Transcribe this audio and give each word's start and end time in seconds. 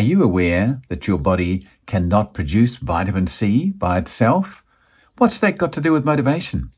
Are 0.00 0.12
you 0.12 0.22
aware 0.22 0.80
that 0.88 1.06
your 1.06 1.18
body 1.18 1.66
cannot 1.84 2.32
produce 2.32 2.76
vitamin 2.76 3.26
C 3.26 3.68
by 3.72 3.98
itself? 3.98 4.64
What's 5.18 5.38
that 5.40 5.58
got 5.58 5.74
to 5.74 5.80
do 5.82 5.92
with 5.92 6.06
motivation? 6.06 6.70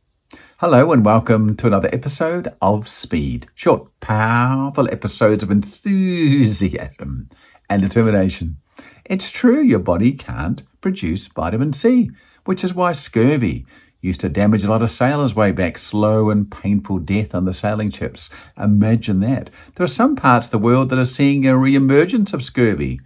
Hello 0.57 0.91
and 0.91 1.05
welcome 1.05 1.55
to 1.59 1.69
another 1.69 1.89
episode 1.93 2.53
of 2.61 2.89
Speed. 2.89 3.47
Short, 3.55 3.89
powerful 4.01 4.89
episodes 4.91 5.45
of 5.45 5.53
enthusiasm 5.53 7.29
and 7.71 7.81
determination. 7.83 8.57
It's 9.05 9.31
true 9.31 9.63
your 9.63 9.79
body 9.79 10.15
can't 10.15 10.65
produce 10.81 11.29
vitamin 11.29 11.75
C, 11.75 12.11
which 12.45 12.65
is 12.65 12.75
why 12.75 12.91
scurvy 12.91 13.67
used 14.03 14.21
to 14.21 14.29
damage 14.29 14.65
a 14.65 14.69
lot 14.69 14.83
of 14.83 14.91
sailors 14.91 15.35
way 15.35 15.53
back, 15.53 15.79
slow 15.79 16.29
and 16.29 16.51
painful 16.51 16.99
death 16.99 17.35
on 17.35 17.47
the 17.47 17.55
sailing 17.55 17.91
ships. 17.91 18.29
Imagine 18.59 19.21
that. 19.21 19.49
There 19.77 19.85
are 19.85 19.89
some 19.89 20.17
parts 20.17 20.49
of 20.49 20.51
the 20.51 20.59
world 20.59 20.91
that 20.91 20.99
are 20.99 21.07
seeing 21.07 21.47
a 21.47 21.57
re-emergence 21.57 22.35
of 22.35 22.43
scurvy. 22.43 23.01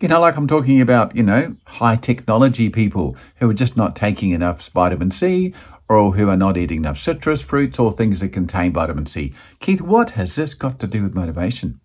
You 0.00 0.08
know, 0.08 0.20
like 0.20 0.36
I'm 0.36 0.48
talking 0.48 0.80
about, 0.80 1.14
you 1.14 1.22
know, 1.22 1.56
high 1.66 1.96
technology 1.96 2.70
people 2.70 3.16
who 3.36 3.48
are 3.50 3.54
just 3.54 3.76
not 3.76 3.94
taking 3.94 4.30
enough 4.30 4.66
vitamin 4.70 5.10
C 5.10 5.54
or 5.88 6.14
who 6.14 6.28
are 6.30 6.36
not 6.36 6.56
eating 6.56 6.78
enough 6.78 6.98
citrus 6.98 7.42
fruits 7.42 7.78
or 7.78 7.92
things 7.92 8.20
that 8.20 8.30
contain 8.30 8.72
vitamin 8.72 9.06
C. 9.06 9.34
Keith, 9.60 9.82
what 9.82 10.12
has 10.12 10.34
this 10.34 10.54
got 10.54 10.80
to 10.80 10.86
do 10.86 11.02
with 11.02 11.14
motivation? 11.14 11.80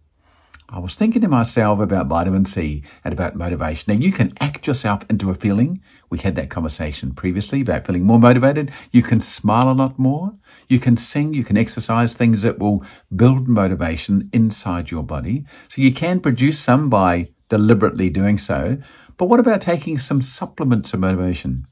I 0.71 0.77
was 0.77 0.93
thinking 0.93 1.23
to 1.23 1.27
myself 1.27 1.79
about 1.79 2.05
vitamin 2.05 2.45
C 2.45 2.83
and 3.03 3.11
about 3.11 3.33
motivation. 3.33 3.91
Now, 3.91 3.99
you 3.99 4.11
can 4.11 4.31
act 4.39 4.67
yourself 4.67 5.03
into 5.09 5.31
a 5.31 5.33
feeling. 5.33 5.81
We 6.11 6.19
had 6.19 6.35
that 6.35 6.51
conversation 6.51 7.13
previously 7.13 7.61
about 7.61 7.87
feeling 7.87 8.03
more 8.03 8.19
motivated. 8.19 8.71
You 8.91 9.01
can 9.01 9.19
smile 9.19 9.71
a 9.71 9.73
lot 9.73 9.97
more. 9.97 10.35
You 10.67 10.79
can 10.79 10.95
sing. 10.95 11.33
You 11.33 11.43
can 11.43 11.57
exercise 11.57 12.13
things 12.13 12.43
that 12.43 12.59
will 12.59 12.83
build 13.15 13.47
motivation 13.47 14.29
inside 14.31 14.91
your 14.91 15.01
body. 15.01 15.43
So 15.69 15.81
you 15.81 15.91
can 15.91 16.19
produce 16.19 16.59
some 16.59 16.87
by 16.87 17.29
deliberately 17.49 18.11
doing 18.11 18.37
so. 18.37 18.77
But 19.17 19.25
what 19.25 19.39
about 19.39 19.61
taking 19.61 19.97
some 19.97 20.21
supplements 20.21 20.93
of 20.93 20.99
motivation? 20.99 21.65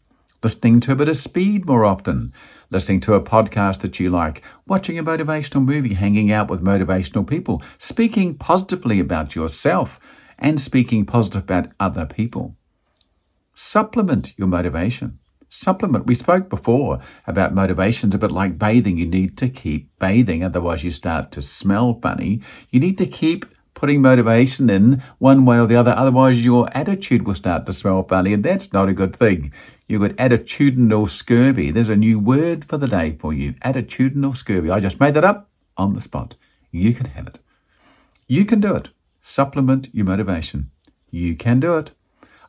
Listening 0.43 0.79
to 0.81 0.91
a 0.91 0.95
bit 0.95 1.09
of 1.09 1.17
speed 1.17 1.65
more 1.65 1.85
often, 1.85 2.33
listening 2.69 2.99
to 3.01 3.13
a 3.13 3.21
podcast 3.21 3.81
that 3.81 3.99
you 3.99 4.09
like, 4.09 4.41
watching 4.65 4.99
a 4.99 5.03
motivational 5.03 5.63
movie, 5.63 5.93
hanging 5.93 6.31
out 6.31 6.49
with 6.49 6.63
motivational 6.63 7.27
people, 7.27 7.61
speaking 7.77 8.35
positively 8.35 8.99
about 8.99 9.35
yourself, 9.35 9.99
and 10.37 10.61
speaking 10.61 11.05
positive 11.05 11.43
about 11.43 11.71
other 11.79 12.05
people. 12.05 12.55
Supplement 13.53 14.37
your 14.37 14.47
motivation. 14.47 15.19
Supplement. 15.49 16.05
We 16.05 16.13
spoke 16.13 16.49
before 16.49 16.99
about 17.25 17.53
motivations 17.53 18.13
a 18.13 18.17
bit 18.17 18.31
like 18.31 18.59
bathing. 18.59 18.97
You 18.97 19.07
need 19.07 19.37
to 19.37 19.49
keep 19.49 19.89
bathing, 19.97 20.43
otherwise, 20.43 20.83
you 20.83 20.91
start 20.91 21.31
to 21.31 21.41
smell 21.41 21.99
funny. 22.01 22.41
You 22.69 22.79
need 22.79 22.97
to 22.97 23.07
keep 23.07 23.45
putting 23.77 24.01
motivation 24.01 24.69
in 24.71 25.03
one 25.19 25.45
way 25.45 25.59
or 25.59 25.67
the 25.67 25.75
other, 25.75 25.91
otherwise, 25.91 26.43
your 26.43 26.67
attitude 26.75 27.25
will 27.27 27.35
start 27.35 27.67
to 27.67 27.73
smell 27.73 28.03
funny, 28.03 28.33
and 28.33 28.43
that's 28.43 28.73
not 28.73 28.89
a 28.89 28.93
good 28.93 29.15
thing. 29.15 29.53
You've 29.87 30.01
got 30.01 30.17
attitudinal 30.17 31.07
scurvy. 31.07 31.69
There's 31.71 31.89
a 31.89 31.95
new 31.95 32.19
word 32.19 32.65
for 32.65 32.77
the 32.77 32.87
day 32.87 33.15
for 33.19 33.33
you 33.33 33.53
attitudinal 33.63 34.35
scurvy. 34.35 34.71
I 34.71 34.79
just 34.79 34.99
made 34.99 35.13
that 35.13 35.23
up 35.23 35.49
on 35.77 35.93
the 35.93 36.01
spot. 36.01 36.35
You 36.71 36.93
can 36.93 37.05
have 37.05 37.27
it. 37.27 37.39
You 38.27 38.45
can 38.45 38.59
do 38.59 38.75
it. 38.75 38.89
Supplement 39.21 39.89
your 39.93 40.05
motivation. 40.05 40.71
You 41.11 41.35
can 41.35 41.59
do 41.59 41.77
it. 41.77 41.91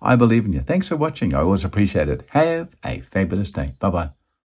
I 0.00 0.16
believe 0.16 0.46
in 0.46 0.52
you. 0.54 0.60
Thanks 0.60 0.88
for 0.88 0.96
watching. 0.96 1.34
I 1.34 1.40
always 1.40 1.64
appreciate 1.64 2.08
it. 2.08 2.24
Have 2.30 2.74
a 2.84 3.00
fabulous 3.00 3.50
day. 3.50 3.74
Bye 3.78 3.90
bye. 3.90 4.17